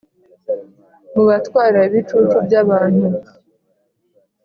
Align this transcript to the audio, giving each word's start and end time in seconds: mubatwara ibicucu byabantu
mubatwara 1.13 1.79
ibicucu 1.89 2.37
byabantu 2.45 3.07